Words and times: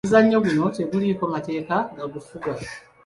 Omuzannyo 0.03 0.37
guno 0.45 0.65
teguliiko 0.77 1.23
mateeka 1.33 1.75
gagufuga. 1.97 2.51